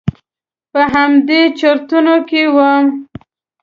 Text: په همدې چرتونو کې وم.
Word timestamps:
په 0.71 0.81
همدې 0.93 1.41
چرتونو 1.59 2.15
کې 2.29 2.43
وم. 2.55 2.85